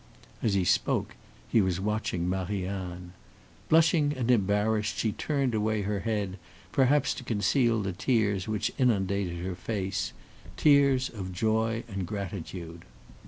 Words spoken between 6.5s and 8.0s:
perhaps to conceal the